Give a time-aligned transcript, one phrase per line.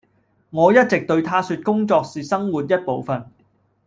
[0.49, 3.23] 我一直對她說工作是生活一部分